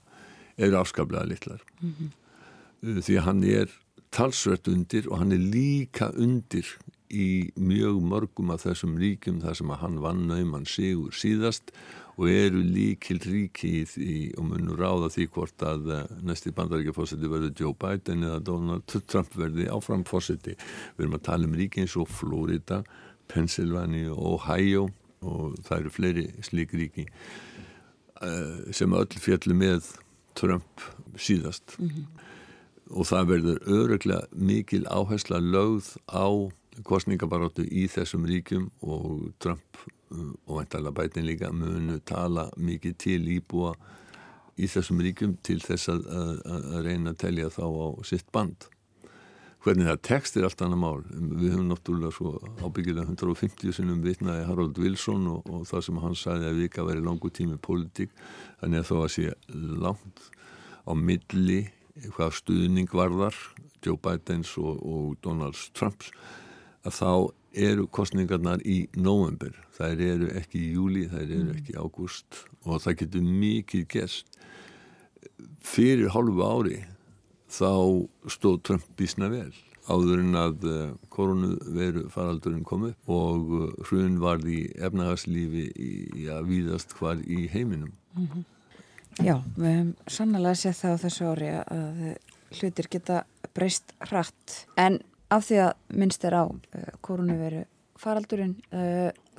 eru 0.57 0.77
afskaplega 0.77 1.25
litlar 1.25 1.61
mm 1.81 1.93
-hmm. 1.93 3.01
því 3.01 3.17
að 3.17 3.25
hann 3.27 3.43
er 3.43 3.69
talsvert 4.11 4.67
undir 4.67 5.09
og 5.09 5.19
hann 5.19 5.31
er 5.31 5.41
líka 5.41 6.11
undir 6.17 6.67
í 7.13 7.51
mjög 7.55 8.01
mörgum 8.01 8.51
af 8.53 8.65
þessum 8.65 8.97
ríkjum 8.97 9.41
þar 9.41 9.57
sem 9.59 9.69
að 9.69 9.81
hann 9.83 9.99
vann 10.01 10.27
nauman 10.27 10.65
sigur 10.65 11.13
síðast 11.13 11.73
og 12.17 12.29
eru 12.29 12.61
líkil 12.61 13.19
ríki 13.25 13.71
í 13.97 14.17
og 14.37 14.45
munur 14.51 14.81
ráða 14.81 15.09
því 15.13 15.27
hvort 15.33 15.65
að 15.65 15.89
eh, 15.95 16.11
næsti 16.25 16.53
bandaríkjafósiti 16.53 17.29
verður 17.29 17.55
Joe 17.57 17.77
Biden 17.77 18.25
eða 18.27 18.43
Donald 18.45 18.85
Trump 19.09 19.33
verði 19.37 19.65
áframfósiti. 19.73 20.53
Við 20.97 21.05
erum 21.05 21.17
að 21.17 21.25
tala 21.29 21.49
um 21.49 21.57
ríki 21.57 21.81
eins 21.81 21.97
og 21.97 22.11
Florida, 22.11 22.83
Pennsylvania 23.31 24.13
Ohio 24.13 24.87
og 25.25 25.57
það 25.65 25.79
eru 25.79 25.93
fleiri 25.95 26.27
slík 26.45 26.75
ríki 26.77 27.07
eh, 27.07 28.73
sem 28.75 28.93
öll 28.93 29.21
fjallu 29.23 29.57
með 29.57 29.89
Trump 30.35 30.83
síðast. 31.17 31.77
Mm 31.79 31.89
-hmm. 31.89 32.05
Og 32.93 33.05
það 33.05 33.27
verður 33.27 33.59
öruglega 33.67 34.27
mikil 34.31 34.85
áhersla 34.85 35.39
lögð 35.39 35.95
á 36.09 36.51
kostningabaróttu 36.83 37.65
í 37.69 37.87
þessum 37.87 38.25
ríkjum 38.25 38.69
og 38.81 39.33
Trump 39.39 39.77
uh, 40.11 40.33
og 40.47 40.57
veintalega 40.57 40.91
bætin 40.91 41.25
líka 41.25 41.51
munu 41.51 41.99
tala 41.99 42.49
mikið 42.57 42.97
til 42.97 43.27
íbúa 43.27 43.75
í 44.57 44.67
þessum 44.67 45.01
ríkjum 45.01 45.37
til 45.45 45.59
þess 45.61 45.89
að, 45.89 46.05
að, 46.07 46.39
að 46.45 46.85
reyna 46.85 47.13
að 47.13 47.17
telja 47.17 47.49
þá 47.49 47.65
á 47.65 47.87
sitt 48.03 48.31
band 48.31 48.67
hvernig 49.63 49.87
það 49.87 50.01
text 50.03 50.37
er 50.37 50.47
allt 50.47 50.61
annað 50.65 50.81
mál. 50.81 51.03
Við 51.13 51.53
höfum 51.53 51.69
náttúrulega 51.69 52.15
svo 52.15 52.33
ábyggilega 52.59 53.07
150 53.07 53.75
sinum 53.77 54.01
vitnaði 54.03 54.47
Harold 54.49 54.79
Wilson 54.81 55.29
og, 55.31 55.47
og 55.47 55.67
það 55.69 55.85
sem 55.87 56.01
hann 56.03 56.17
sagði 56.19 56.49
að 56.49 56.59
vika 56.63 56.87
veri 56.87 57.03
langu 57.03 57.31
tími 57.31 57.59
politík 57.63 58.11
þannig 58.61 58.83
að 58.83 58.89
þó 58.89 58.95
að 58.99 59.13
sé 59.15 59.33
langt 59.85 60.25
á 60.83 60.91
milli 60.99 61.61
hvað 62.17 62.35
stuðning 62.41 62.91
varðar 62.91 63.37
Joe 63.83 63.99
Bidens 63.99 64.55
og, 64.59 64.79
og 64.83 65.15
Donald 65.23 65.59
Trumps 65.77 66.11
að 66.83 66.97
þá 66.97 67.11
eru 67.53 67.85
kostningarnar 67.93 68.63
í 68.65 68.87
november, 68.97 69.53
þær 69.77 69.99
eru 70.01 70.29
ekki 70.39 70.57
í 70.57 70.71
júli, 70.73 71.03
þær 71.11 71.21
eru 71.27 71.43
mm. 71.45 71.57
ekki 71.59 71.75
í 71.75 71.79
ágúst 71.79 72.39
og 72.65 72.81
það 72.81 72.97
getur 73.03 73.27
mikið 73.27 73.85
gest 73.93 74.39
fyrir 75.63 76.09
hálfu 76.15 76.43
ári 76.43 76.79
þá 77.53 77.69
stóð 78.33 78.59
Trump 78.65 78.89
bísna 78.97 79.29
vel 79.31 79.51
áður 79.91 80.21
en 80.23 80.37
að 80.39 80.65
uh, 80.69 80.81
koronu 81.11 81.53
veru 81.75 82.05
faraldurinn 82.11 82.63
komu 82.67 82.93
og 83.11 83.53
uh, 83.57 83.63
hrun 83.89 84.19
varð 84.21 84.47
í 84.51 84.59
efnahagslífi 84.79 85.65
í, 85.75 86.27
að 86.31 86.47
víðast 86.51 86.95
hvar 86.97 87.19
í 87.23 87.47
heiminum. 87.51 87.91
Mm 88.15 88.27
-hmm. 88.27 88.45
Já, 89.21 89.35
við 89.57 89.69
hefum 89.69 89.95
sannlega 90.07 90.55
sett 90.55 90.79
það 90.79 90.95
á 90.95 91.03
þessu 91.03 91.25
ári 91.29 91.49
að 91.53 91.97
hlutir 92.57 92.87
geta 92.89 93.23
breyst 93.53 93.93
hratt. 94.09 94.65
En 94.77 95.01
af 95.29 95.45
því 95.45 95.59
að 95.67 95.73
minnst 95.89 96.23
er 96.25 96.33
á 96.33 96.45
uh, 96.47 96.55
koronaviru 97.01 97.65
faraldurinn 98.03 98.55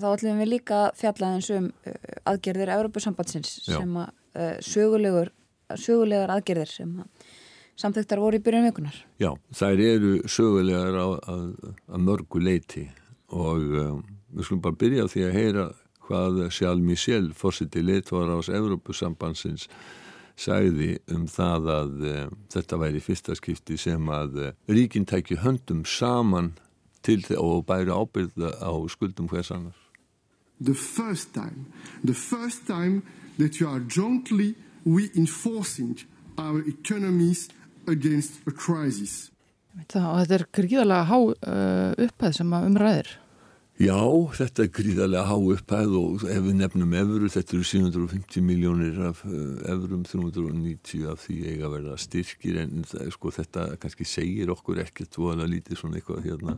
þá 0.01 0.07
ætlum 0.15 0.39
við 0.41 0.49
líka 0.49 0.91
fjallaðins 0.97 1.51
um 1.51 1.67
aðgerðir 2.25 2.71
Európusambandsins 2.73 3.59
sem 3.67 3.97
að 4.01 4.63
sögulegur 4.65 5.29
sögulegar 5.77 6.33
aðgerðir 6.33 6.71
sem 6.71 6.95
að 7.03 7.35
samþektar 7.81 8.23
voru 8.23 8.39
í 8.39 8.45
byrjun 8.45 8.69
vikunar. 8.69 8.99
Já, 9.21 9.33
þær 9.55 9.83
eru 9.83 10.13
sögulegar 10.31 10.99
að, 11.01 11.55
að 11.91 12.05
mörgu 12.07 12.43
leiti 12.43 12.87
og 13.35 13.65
um, 13.81 14.05
við 14.35 14.47
skulum 14.47 14.63
bara 14.65 14.81
byrja 14.85 15.09
því 15.11 15.27
að 15.27 15.37
heyra 15.39 15.67
hvað 16.05 16.41
Sjálf 16.53 16.85
Michel, 16.85 17.29
fórsiti 17.37 17.83
leitvar 17.83 18.33
ás 18.35 18.51
Európusambandsins 18.53 19.69
sagði 20.37 20.97
um 21.15 21.27
það 21.31 21.71
að 21.71 22.05
uh, 22.11 22.21
þetta 22.53 22.79
væri 22.83 23.03
fyrsta 23.03 23.37
skipti 23.39 23.79
sem 23.81 24.11
að 24.11 24.39
uh, 24.43 24.53
ríkinn 24.71 25.07
tæki 25.09 25.39
höndum 25.43 25.85
saman 25.87 26.53
til 27.05 27.23
og 27.39 27.67
bæri 27.69 27.93
ábyrða 27.93 28.55
á 28.65 28.73
skuldum 28.89 29.29
hvers 29.29 29.53
annars. 29.55 29.79
The 30.61 30.75
first 30.75 31.35
time, 31.35 31.67
the 32.05 32.15
first 32.15 32.67
time 32.67 33.03
that 33.39 33.61
you 33.61 33.69
are 33.69 33.81
jointly 33.81 34.55
reinforcing 34.87 35.99
our 36.39 36.63
economies 36.67 37.49
against 37.89 38.41
a 38.47 38.53
crisis. 38.53 39.31
Það, 39.91 40.07
og 40.07 40.19
þetta 40.23 40.37
er 40.37 40.47
gríðalega 40.55 41.05
há 41.11 41.19
uh, 41.19 42.07
upphæð 42.07 42.37
sem 42.39 42.57
umræðir. 42.61 43.13
Já, 43.83 43.99
þetta 44.39 44.63
er 44.63 44.71
gríðarlega 44.71 45.25
há 45.27 45.35
upphæð 45.35 45.95
og 45.99 46.25
ef 46.31 46.45
við 46.47 46.59
nefnum 46.61 46.93
efru, 46.95 47.31
þetta 47.35 47.57
eru 47.57 47.67
750 47.67 48.45
miljónir 48.47 49.01
af 49.09 49.25
efrum, 49.27 50.05
390 50.07 51.09
af 51.11 51.25
því 51.25 51.39
eiga 51.49 51.67
að 51.67 51.75
verða 51.75 51.97
styrkir 51.99 52.61
en 52.63 52.85
sko, 52.87 53.33
þetta 53.35 53.73
kannski 53.83 54.07
segir 54.07 54.53
okkur 54.55 54.79
ekkert 54.85 55.19
voðalega 55.19 55.57
lítið 55.57 55.81
svona 55.81 55.99
eitthvað 55.99 56.29
hérna, 56.29 56.55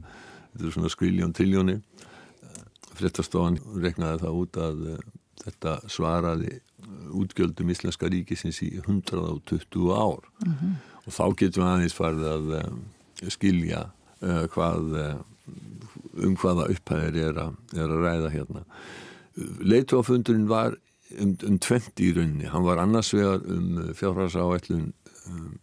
þetta 0.53 0.69
er 0.69 0.77
svona 0.77 0.93
skriljón, 0.93 1.33
triljóni. 1.37 1.79
Frettastofan 2.97 3.57
regnaði 3.81 4.21
það 4.27 4.43
út 4.43 4.61
að 4.61 4.85
uh, 4.93 5.01
þetta 5.47 5.79
svaraði 5.93 6.59
útgjöldum 7.17 7.73
Íslenska 7.73 8.09
ríkisins 8.13 8.61
í 8.65 8.75
120 8.83 9.89
ár 9.93 10.29
mm 10.45 10.53
-hmm. 10.53 10.77
Og 11.07 11.15
þá 11.15 11.25
getum 11.39 11.63
við 11.63 11.73
aðeins 11.73 11.97
farið 11.97 12.29
að 12.33 12.55
uh, 12.59 13.31
skilja 13.33 13.87
uh, 14.21 14.45
hvað 14.53 14.93
um 16.17 16.37
hvaða 16.41 16.71
upphæðir 16.73 17.19
er, 17.29 17.41
er 17.77 17.93
að 17.93 18.03
ræða 18.03 18.33
hérna. 18.33 18.65
Leitofundurinn 19.37 20.49
var 20.49 20.77
um, 21.21 21.35
um 21.47 21.59
20 21.59 22.03
í 22.03 22.13
rauninni, 22.17 22.49
hann 22.51 22.67
var 22.67 22.81
annars 22.83 23.13
vegar 23.15 23.45
um 23.53 23.93
fjárhagsáætlun 23.97 24.91
um, 25.29 25.55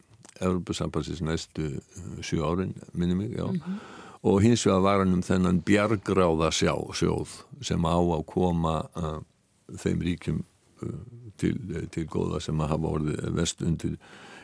Európa-sambansins 0.44 1.24
næstu 1.26 1.70
uh, 1.74 2.22
sjú 2.22 2.44
árin, 2.46 2.76
minni 2.94 3.16
mig, 3.16 3.36
já. 3.38 3.48
Mm 3.48 3.60
-hmm. 3.60 3.80
Og 4.24 4.42
hins 4.42 4.66
vegar 4.66 4.80
var 4.80 4.98
hann 5.00 5.14
um 5.14 5.22
þennan 5.22 5.62
bjargráða 5.62 6.52
sjá, 6.52 6.76
sjóð 6.94 7.44
sem 7.62 7.86
á 7.86 7.98
að 7.98 8.26
koma 8.26 8.88
uh, 8.96 9.20
þeim 9.78 10.02
ríkjum 10.02 10.44
uh, 10.84 10.90
til, 11.38 11.88
til 11.92 12.08
góða 12.08 12.40
sem 12.40 12.62
að 12.62 12.70
hafa 12.70 12.88
orðið 12.88 13.34
vest 13.34 13.62
undir 13.62 13.98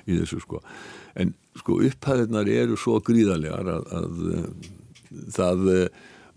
í 0.09 0.19
þessu 0.21 0.41
sko. 0.43 0.61
En 1.19 1.33
sko 1.59 1.79
upphæðirnar 1.85 2.49
eru 2.51 2.77
svo 2.79 2.99
gríðarlegar 3.03 3.73
að, 3.75 3.93
að 3.99 4.19
það 5.33 5.69
eh, 5.73 5.85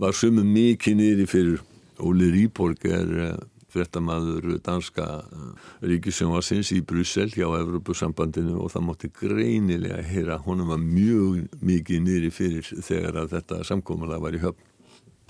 var 0.03 0.17
sumum 0.17 0.49
mikið 0.53 0.99
nýri 0.99 1.29
fyrir 1.31 1.63
Óli 2.03 2.31
Rýborg 2.33 2.87
er 2.89 3.13
eh, 3.27 3.35
frettamæður 3.73 4.59
danska 4.65 5.07
eh, 5.23 5.71
ríkisjónvarsins 5.93 6.73
í 6.77 6.81
Brussel 6.87 7.31
hjá 7.33 7.47
Evropasambandinu 7.61 8.59
og 8.63 8.73
það 8.75 8.87
mótti 8.89 9.13
greinilega 9.21 10.03
heyra 10.09 10.41
honum 10.47 10.73
var 10.73 10.83
mjög 10.83 11.47
mikið 11.63 12.05
nýri 12.07 12.33
fyrir 12.35 12.69
þegar 12.73 13.23
að 13.23 13.37
þetta 13.37 13.63
samkómulega 13.69 14.25
var 14.25 14.37
í 14.37 14.43
höfn 14.43 14.69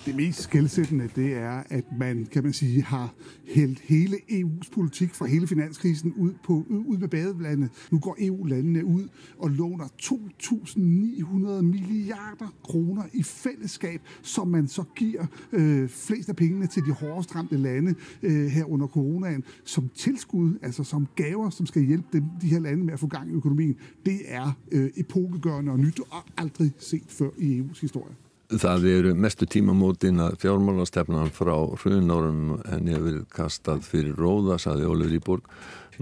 Det 0.06 0.16
mest 0.16 0.42
skældsættende, 0.42 1.08
det 1.16 1.34
er, 1.34 1.62
at 1.70 1.84
man, 1.98 2.26
kan 2.32 2.42
man 2.42 2.52
sige, 2.52 2.82
har 2.82 3.14
hældt 3.46 3.80
hele 3.80 4.16
EU's 4.30 4.70
politik 4.74 5.14
fra 5.14 5.26
hele 5.26 5.46
finanskrisen 5.46 6.12
ud, 6.12 6.32
på, 6.44 6.64
ud 6.70 6.98
med 6.98 7.08
badelandet. 7.08 7.70
Nu 7.90 7.98
går 7.98 8.16
EU-landene 8.20 8.84
ud 8.84 9.08
og 9.38 9.50
låner 9.50 9.84
2.900 9.84 11.62
milliarder 11.62 12.54
kroner 12.64 13.02
i 13.12 13.22
fællesskab, 13.22 14.00
som 14.22 14.48
man 14.48 14.68
så 14.68 14.84
giver 14.96 15.26
øh, 15.52 15.88
flest 15.88 16.28
af 16.28 16.36
pengene 16.36 16.66
til 16.66 16.84
de 16.84 16.92
hårdest 16.92 17.34
ramte 17.36 17.56
lande 17.56 17.94
øh, 18.22 18.46
her 18.46 18.64
under 18.64 18.86
coronaen, 18.86 19.44
som 19.64 19.90
tilskud, 19.94 20.58
altså 20.62 20.84
som 20.84 21.06
gaver, 21.14 21.50
som 21.50 21.66
skal 21.66 21.82
hjælpe 21.82 22.08
dem, 22.12 22.24
de 22.40 22.46
her 22.46 22.58
lande 22.58 22.84
med 22.84 22.92
at 22.92 23.00
få 23.00 23.06
gang 23.06 23.30
i 23.30 23.32
økonomien. 23.32 23.76
Det 24.06 24.20
er 24.24 24.52
øh, 24.72 24.90
epokegørende 24.96 25.72
og 25.72 25.78
nyt 25.78 26.00
og 26.10 26.22
aldrig 26.36 26.72
set 26.78 27.06
før 27.08 27.30
i 27.38 27.60
EU's 27.60 27.80
historie. 27.80 28.14
Það 28.52 28.84
eru 28.90 29.10
mestu 29.16 29.46
tímamótin 29.48 30.20
að 30.20 30.34
fjármálastefnan 30.42 31.30
frá 31.32 31.54
hrunórum 31.80 32.58
henni 32.66 32.92
hefur 32.92 33.06
verið 33.06 33.22
kastað 33.32 33.86
fyrir 33.86 34.18
róða, 34.18 34.58
saði 34.60 34.88
Ólið 34.90 35.14
Rýborg. 35.14 35.46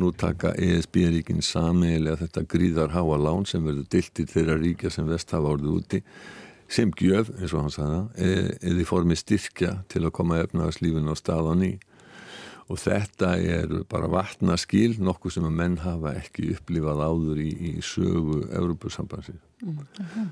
Nú 0.01 0.11
taka 0.19 0.51
ESB-ríkin 0.59 1.45
samiðilega 1.47 2.25
þetta 2.25 2.45
gríðar 2.51 2.95
háa 2.95 3.19
lán 3.23 3.47
sem 3.47 3.63
verður 3.67 3.87
diltir 3.95 4.27
þeirra 4.31 4.59
ríkja 4.59 4.91
sem 4.91 5.07
vest 5.07 5.31
hafa 5.35 5.53
orðið 5.55 5.77
úti 5.77 6.03
sem 6.71 6.91
gjöf, 6.95 7.31
eins 7.39 7.55
og 7.55 7.65
hann 7.65 7.75
sagða, 7.75 8.03
eða 8.19 8.83
í 8.83 8.87
formi 8.87 9.19
styrkja 9.19 9.73
til 9.91 10.05
að 10.07 10.15
koma 10.19 10.43
efnagslífin 10.43 11.11
á 11.11 11.15
stað 11.19 11.51
á 11.51 11.55
ný. 11.59 11.73
Og 12.71 12.79
þetta 12.79 13.33
er 13.43 13.81
bara 13.91 14.11
vatnaskil, 14.11 14.97
nokkuð 15.03 15.39
sem 15.39 15.47
að 15.47 15.59
menn 15.63 15.81
hafa 15.83 16.15
ekki 16.19 16.53
upplifað 16.55 17.03
áður 17.07 17.43
í, 17.43 17.51
í 17.51 17.73
sögu 17.83 18.45
Európusambansið. 18.51 19.43
Mm 19.63 19.83
-hmm. 19.83 20.31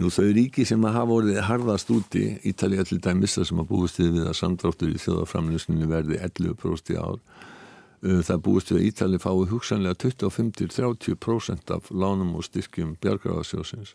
Nú 0.00 0.08
þau 0.08 0.30
ríki 0.32 0.64
sem 0.64 0.80
að 0.88 0.94
hafa 0.96 1.16
orðið 1.18 1.38
harðast 1.44 1.90
úti, 1.92 2.22
Ítalija 2.48 2.86
til 2.88 2.96
dæmis 3.04 3.34
þar 3.36 3.48
sem 3.50 3.58
að 3.60 3.66
búist 3.68 3.98
við 4.00 4.22
að 4.22 4.36
samdráttur 4.38 4.92
í 4.94 5.00
þjóðaframlýsninni 5.02 5.88
verði 5.90 6.20
11% 6.24 6.92
í 6.94 6.96
ár. 6.96 7.18
Uh, 8.00 8.22
það 8.24 8.40
búist 8.46 8.72
við 8.72 8.78
að 8.78 8.86
Ítalija 8.86 9.24
fái 9.26 9.50
hugsanlega 9.50 9.98
25-30% 10.06 11.74
af 11.76 11.90
lánum 11.92 12.32
og 12.38 12.46
styrkjum 12.48 12.94
bjargráðasjósins. 13.02 13.92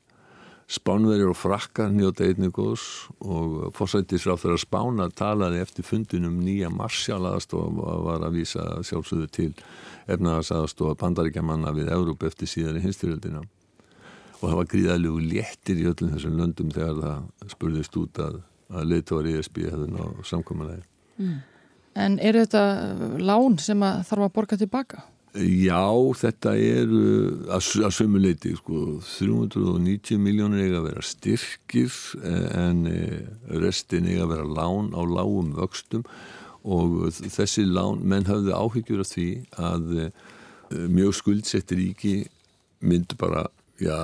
Spánverðir 0.70 1.32
og 1.32 1.40
frakkar 1.40 1.90
njóta 1.94 2.28
einnig 2.28 2.54
góðs 2.54 2.86
og 3.22 3.74
fórsættisráð 3.78 4.44
þeirra 4.44 4.62
spána 4.62 5.10
talaði 5.10 5.66
eftir 5.66 5.90
fundinum 5.90 6.38
nýja 6.42 6.70
marsjalaðastof 6.74 7.82
og 7.82 8.08
var 8.12 8.30
að 8.30 8.42
vísa 8.44 8.70
sjálfsögðu 8.86 9.34
til 9.34 9.52
efnaðarsaðastofa 10.06 10.98
bandaríkjamanna 11.02 11.74
við 11.74 11.94
Európa 11.98 12.30
eftir 12.30 12.50
síðari 12.50 12.86
hinstyrjöldina 12.86 13.46
og 14.40 14.46
það 14.46 14.60
var 14.60 14.70
gríðalegu 14.74 15.24
léttir 15.24 15.82
í 15.82 15.88
öllum 15.90 16.14
þessum 16.14 16.38
löndum 16.40 16.72
þegar 16.76 17.02
það 17.02 17.50
spurðist 17.56 18.00
út 18.02 18.22
að, 18.22 18.40
að 18.74 18.88
leiðtóri 18.92 19.36
ESB 19.40 19.66
hefði 19.70 19.90
ná 19.94 20.06
samkominlega. 20.28 20.86
Mm. 21.20 21.36
En 21.96 22.16
er 22.20 22.36
þetta 22.42 22.64
lán 23.24 23.60
sem 23.64 23.84
að 23.88 24.02
þarf 24.10 24.28
að 24.28 24.34
borga 24.36 24.58
tilbaka? 24.60 25.06
Já, 25.36 25.84
þetta 26.16 26.54
eru 26.56 27.02
að, 27.52 27.66
að 27.84 27.94
sömuleiti, 27.98 28.54
sko, 28.56 29.02
390 29.04 30.20
miljónir 30.24 30.64
eiga 30.64 30.80
að 30.80 30.88
vera 30.88 31.04
styrkir 31.04 31.98
eh, 32.24 32.46
en 32.56 32.86
eh, 32.88 33.26
restin 33.60 34.08
eiga 34.08 34.24
að 34.24 34.32
vera 34.32 34.48
lán 34.48 34.94
á 34.96 35.02
lágum 35.04 35.52
vöxtum 35.58 36.06
og 36.64 37.12
þessi 37.12 37.66
lán, 37.68 38.00
menn 38.08 38.30
hafði 38.30 38.56
áhyggjur 38.56 39.04
af 39.04 39.12
því 39.12 39.28
að 39.60 39.92
eh, 40.06 40.24
mjög 40.88 41.20
skuldsettir 41.20 41.82
ríki 41.82 42.16
myndi 42.80 43.20
bara, 43.20 43.50
já, 43.82 43.98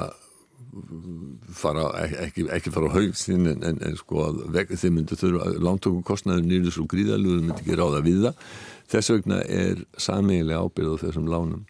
fara, 1.58 1.88
ekki, 2.26 2.46
ekki 2.54 2.72
fara 2.74 2.92
á 2.92 2.96
haugstinn 2.96 3.50
en, 3.50 3.64
en, 3.68 3.82
en 3.86 3.98
sko 4.00 4.26
að 4.28 4.44
veg, 4.56 4.72
þeir 4.80 4.94
myndi 4.96 5.18
þurfa, 5.20 5.50
lántökum 5.64 6.06
kostnaður 6.08 6.48
nýrið 6.48 6.76
svo 6.76 6.86
gríðalugur 6.92 7.44
myndi 7.44 7.60
ekki 7.60 7.80
ráða 7.80 8.04
við 8.06 8.28
það. 8.28 8.48
Þess 8.92 9.14
vegna 9.16 9.42
er 9.48 9.84
sameigilega 10.00 10.64
ábyrð 10.66 10.96
á 10.96 11.02
þessum 11.06 11.30
lánum. 11.32 11.68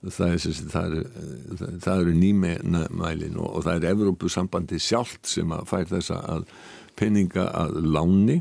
Það, 0.00 0.30
er, 0.32 0.60
það, 0.72 0.94
er, 0.96 1.72
það 1.84 2.02
eru 2.02 2.12
nýmælin 2.16 3.34
og, 3.36 3.48
og 3.58 3.64
það 3.66 3.74
er 3.74 3.90
Evrópusambandi 3.90 4.78
sjálft 4.80 5.28
sem 5.28 5.50
að 5.52 5.66
fær 5.68 5.90
þessa 5.90 6.20
að 6.36 6.46
peninga 6.96 7.50
að 7.52 7.82
láni. 7.84 8.38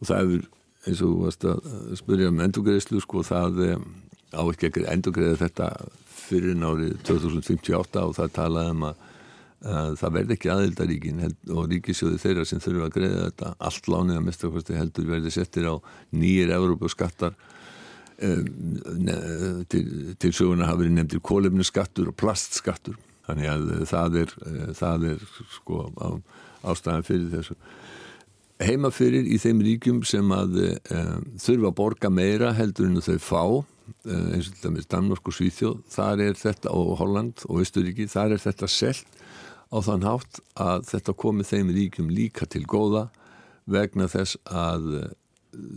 Og 0.00 0.10
það 0.10 0.34
er 0.36 0.48
eins 0.88 1.00
og 1.04 1.26
að 1.28 1.96
spyrja 2.00 2.28
um 2.32 2.42
endurgreðslu 2.44 3.00
sko 3.04 3.24
það 3.26 3.64
eh, 3.66 3.80
á 4.32 4.42
ekki 4.42 4.70
að 4.70 4.92
endurgreða 4.94 5.40
þetta 5.46 5.70
fyrir 6.30 6.58
nárið 6.58 6.96
2058 7.08 8.02
og 8.06 8.16
það 8.16 8.34
talaði 8.36 8.74
um 8.74 8.86
að, 8.88 9.04
að 9.74 9.94
það 10.00 10.16
verði 10.16 10.36
ekki 10.36 10.52
aðildaríkin 10.54 11.22
og 11.28 11.70
ríkisjóði 11.72 12.20
þeirra 12.22 12.46
sem 12.48 12.62
þurfa 12.62 12.88
að 12.88 12.96
greiða 12.96 13.22
þetta. 13.28 13.52
Allt 13.68 13.90
lánið 13.92 14.20
að 14.20 14.26
mistakosti 14.28 14.78
heldur 14.78 15.10
verði 15.10 15.34
settir 15.34 15.68
á 15.68 15.74
nýjir 16.16 16.54
Európa-skattar 16.56 17.36
til, 18.20 19.84
til 20.20 20.32
söguna 20.36 20.68
hafi 20.68 20.84
verið 20.84 20.96
nefndir 20.98 21.22
kólefnisskattur 21.24 22.10
og 22.12 22.18
plastskattur. 22.20 22.98
Þannig 23.28 23.48
að 23.52 23.70
það 23.88 24.18
er, 24.24 24.34
það 24.76 25.06
er 25.14 25.24
sko 25.54 25.84
á, 25.96 26.08
ástæðan 26.72 27.06
fyrir 27.06 27.30
þessu. 27.32 27.56
Heima 28.60 28.90
fyrir 28.92 29.24
í 29.24 29.38
þeim 29.40 29.62
ríkjum 29.64 30.00
sem 30.04 30.32
að 30.36 30.58
um, 30.60 31.28
þurfa 31.40 31.70
að 31.70 31.76
borga 31.78 32.10
meira 32.12 32.50
heldur 32.52 32.90
en 32.90 33.00
þau 33.00 33.16
fá 33.24 33.44
Eh, 33.54 33.79
eins 34.06 34.48
og 34.50 34.56
til 34.56 34.64
dæmis 34.64 34.88
Danmark 34.90 35.28
og 35.28 35.36
Svíþjóð 35.36 35.80
þar 35.90 36.22
er 36.24 36.36
þetta, 36.38 36.72
og 36.72 36.98
Holland 37.00 37.44
og 37.48 37.62
Östuríki 37.64 38.08
þar 38.10 38.36
er 38.36 38.42
þetta 38.42 38.68
selt 38.70 39.18
á 39.70 39.78
þann 39.86 40.06
hátt 40.06 40.40
að 40.58 40.86
þetta 40.90 41.16
komi 41.18 41.46
þeim 41.46 41.72
ríkjum 41.74 42.10
líka 42.12 42.48
til 42.50 42.64
góða 42.66 43.08
vegna 43.70 44.08
þess 44.10 44.38
að 44.46 44.88
eh, 44.98 45.10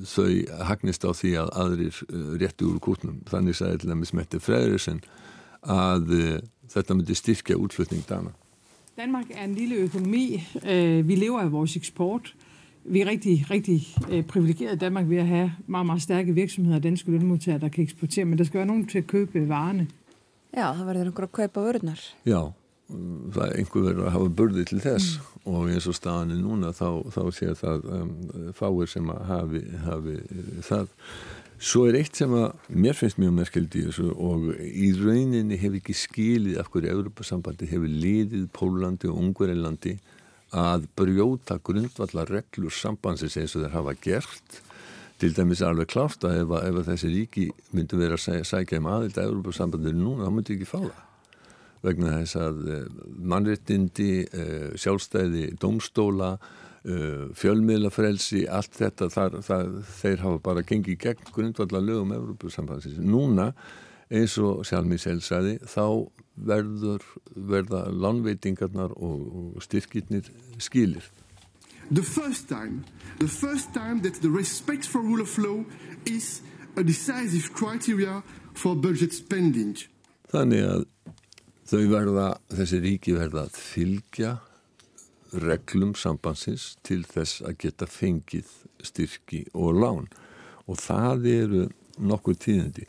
þau 0.10 0.29
hagnist 0.70 1.05
á 1.05 1.12
því 1.13 1.34
að 1.43 1.51
aðrir 1.63 2.00
eh, 2.08 2.32
rétti 2.41 2.70
úr 2.70 2.79
kútnum. 2.84 3.20
Þannig 3.29 3.60
sagði 3.60 3.84
til 3.84 3.93
dæmis 3.93 4.13
Mette 4.17 4.41
Frederiksen 4.41 5.03
að 5.63 6.10
þetta 6.74 6.96
myndi 6.98 7.15
styrkja 7.15 7.55
útflutning 7.55 8.03
dana. 8.10 8.34
Danmark 8.98 9.29
er 9.32 9.46
en 9.46 9.53
lille 9.55 9.86
økonomi. 9.88 10.43
Vi 11.08 11.15
lever 11.15 11.39
af 11.39 11.53
vores 11.53 11.77
eksport 11.79 12.34
vi 12.85 13.01
er 13.01 13.07
rigtig, 13.07 13.45
rigtig 13.51 13.87
øh, 14.11 14.23
privilegeret 14.23 14.75
i 14.75 14.77
Danmark 14.77 15.09
ved 15.09 15.17
at 15.17 15.27
have 15.27 15.51
meget, 15.67 15.85
meget 15.85 16.01
stærke 16.01 16.33
virksomheder 16.33 16.77
og 16.77 16.83
danske 16.83 17.11
lønmodtagere, 17.11 17.59
der 17.59 17.69
kan 17.69 17.83
eksportere, 17.83 18.25
men 18.25 18.37
der 18.37 18.43
skal 18.43 18.57
være 18.57 18.67
nogen 18.67 18.87
til 18.87 18.97
at 18.97 19.07
købe 19.07 19.49
varerne. 19.49 19.87
Já, 20.53 20.69
það 20.77 20.85
verður 20.85 21.07
einhver 21.09 21.25
að 21.25 21.31
kaupa 21.33 21.61
vörðnar. 21.65 22.01
Já, 22.29 22.41
það 23.33 23.45
er 23.47 23.55
einhver 23.57 23.85
verður 23.87 24.05
að 24.05 24.13
hafa 24.13 24.33
börði 24.37 24.65
til 24.69 24.81
þess 24.83 25.15
mm. 25.17 25.45
og 25.49 25.71
eins 25.73 25.87
og 25.89 25.95
staðan 25.97 26.33
er 26.35 26.41
núna 26.43 26.69
þá, 26.77 26.89
þá 27.09 27.21
sér 27.33 27.55
það 27.57 27.87
um, 27.97 28.12
fáir 28.53 28.91
sem 28.91 29.10
að 29.10 29.23
hafi, 29.31 29.63
hafi 29.88 30.17
það. 30.67 30.91
Svo 31.63 31.88
er 31.88 31.97
eitt 31.97 32.19
sem 32.19 32.36
að 32.38 32.69
mér 32.69 32.99
finnst 32.99 33.17
mjög 33.17 33.34
merkeld 33.39 33.77
í 33.79 33.86
þessu 33.88 34.12
og 34.13 34.45
í 34.62 34.91
rauninni 34.99 35.58
hefur 35.58 35.79
ekki 35.79 35.95
skilið 35.97 36.62
af 36.62 36.69
hverju 36.69 36.93
Európa-sambandi 36.99 37.71
hefur 37.71 37.97
liðið 38.05 38.45
Pólandi 38.53 39.10
og 39.10 39.23
Ungverilandi 39.23 39.95
að 40.53 40.85
brjóta 40.97 41.57
grundvallar 41.65 42.29
reglur 42.29 42.73
sambansins 42.73 43.37
eins 43.41 43.55
og 43.57 43.65
þeir 43.65 43.77
hafa 43.77 43.95
gert 44.03 44.59
til 45.21 45.31
dæmis 45.33 45.63
alveg 45.65 45.89
klárt 45.93 46.25
að 46.27 46.41
ef, 46.41 46.53
ef 46.67 46.83
þessi 46.89 47.09
ríki 47.13 47.47
myndi 47.71 47.97
vera 47.97 48.17
að 48.17 48.25
sæ, 48.25 48.37
sækja 48.47 48.81
um 48.81 48.89
aðild 48.91 49.17
að 49.17 49.29
Európa-sambandinu 49.29 50.01
núna, 50.03 50.27
þá 50.27 50.35
myndi 50.35 50.57
ekki 50.57 50.69
fá 50.69 50.79
það 50.81 51.01
vegna 51.83 52.17
þess 52.21 52.39
að 52.39 52.59
eh, 52.71 52.83
mannréttindi, 53.31 54.11
eh, 54.31 54.67
sjálfstæði 54.79 55.49
domstóla, 55.59 56.37
eh, 56.87 57.25
fjölmiðlafrelsi, 57.39 58.45
allt 58.47 58.77
þetta 58.79 59.09
þar, 59.11 59.39
þar, 59.43 59.73
þeir 59.99 60.23
hafa 60.23 60.43
bara 60.47 60.63
gengið 60.67 60.99
gegn 61.03 61.33
grundvallar 61.35 61.83
lögum 61.83 62.15
Európa-sambandsins. 62.15 63.01
Núna 63.03 63.51
eins 64.13 64.37
og 64.39 64.63
Sjálfmíð 64.67 65.03
Selsæði 65.07 65.57
þá 65.67 65.85
verður 66.36 67.04
verða 67.36 67.86
lánveitingarnar 67.91 68.96
og, 68.98 69.60
styrkirnir 69.62 70.30
skilir. 70.58 71.06
The 71.91 72.02
first 72.02 72.48
time, 72.50 72.86
the 73.19 73.28
first 73.28 73.74
time 73.74 74.02
that 74.02 74.22
the 74.22 74.30
respect 74.30 74.86
for 74.86 75.02
rule 75.02 75.22
of 75.22 75.38
law 75.38 75.63
is 76.06 76.41
a 76.76 76.84
decisive 76.84 77.54
criteria 77.54 78.24
for 78.54 78.76
budget 78.76 79.13
spending. 79.13 79.78
Þannig 80.32 80.65
að 80.65 80.86
þau 81.69 81.84
verða, 81.91 82.28
þessi 82.50 82.80
ríki 82.82 83.13
verða 83.17 83.46
að 83.46 83.60
fylgja 83.60 84.34
reglum 85.34 85.93
sambansins 85.98 86.74
til 86.86 87.02
þess 87.10 87.41
að 87.46 87.58
geta 87.65 87.88
fengið 87.89 88.50
styrki 88.86 89.43
og 89.54 89.80
lán 89.82 90.10
og 90.69 90.78
það 90.80 91.28
eru 91.30 91.63
nokkur 91.98 92.38
tíðindi. 92.39 92.86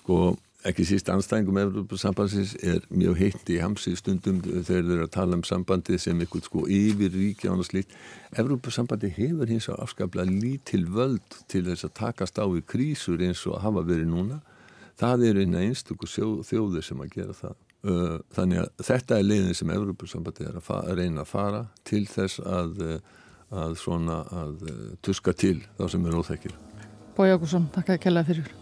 Sko 0.00 0.36
ekki 0.68 0.84
síst 0.86 1.08
anstæðingum 1.10 1.58
Evropasambansins 1.62 2.52
er 2.62 2.84
mjög 2.92 3.18
heitt 3.18 3.50
í 3.50 3.58
hamsi 3.62 3.94
stundum 3.98 4.38
þegar 4.44 4.66
þeir 4.68 4.82
eru 4.82 5.06
að 5.06 5.12
tala 5.16 5.38
um 5.38 5.42
sambandi 5.46 5.98
sem 6.00 6.20
eitthvað 6.22 6.46
sko 6.46 6.62
yfir 6.70 7.10
ríkja 7.16 7.50
og 7.54 7.64
slíkt. 7.66 7.96
Evropasambandi 8.38 9.10
hefur 9.16 9.50
hins 9.50 9.66
að 9.72 9.82
afskapla 9.86 10.26
lítil 10.28 10.84
völd 10.94 11.38
til 11.50 11.64
þess 11.66 11.88
að 11.88 11.94
takast 11.98 12.38
á 12.38 12.46
í 12.46 12.62
krísur 12.62 13.22
eins 13.26 13.42
og 13.50 13.58
hafa 13.64 13.82
verið 13.88 14.12
núna. 14.12 14.38
Það 15.02 15.26
er 15.28 15.42
eina 15.42 15.66
einstöku 15.66 16.06
þjóðir 16.06 16.86
sem 16.86 17.02
að 17.02 17.12
gera 17.16 17.36
það. 17.36 17.58
Þannig 18.36 18.62
að 18.62 18.86
þetta 18.86 19.18
er 19.18 19.28
leiðin 19.28 19.58
sem 19.58 19.74
Evropasambandi 19.74 20.46
er 20.46 20.62
að 20.62 20.94
reyna 20.94 21.24
að 21.26 21.32
fara 21.32 21.66
til 21.88 22.04
þess 22.06 22.38
að, 22.46 22.82
að 23.50 23.78
að 23.90 24.66
tuska 25.02 25.34
til 25.34 25.58
þá 25.74 25.86
sem 25.90 26.06
er 26.06 26.18
óþekkir. 26.22 26.58
Bói 27.16 27.32
Ágússon, 27.34 27.66
takk 27.74 27.96
að 27.96 28.04
kella 28.06 28.22
fyrir. 28.24 28.61